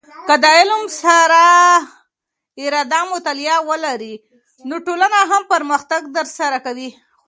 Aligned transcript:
که 0.27 0.35
د 0.43 0.45
علم 0.57 0.83
سر 1.01 1.31
اراده 2.63 2.99
مطالعه 3.13 3.57
ولرې، 3.69 4.15
نو 4.67 4.75
ټولنه 4.85 5.19
هم 5.31 5.43
پرمختګ 5.53 6.01
در 6.15 6.27
سره 6.37 6.57
کوي. 6.65 6.89